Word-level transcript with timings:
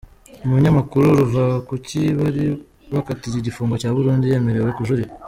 Umunyamakuru 0.45 1.05
Ruvakuki 1.19 2.01
bari 2.19 2.43
bakatiye 2.93 3.35
igifungo 3.39 3.73
cya 3.81 3.93
burundu 3.95 4.25
yemerewe 4.31 4.69
kujurira 4.77 5.11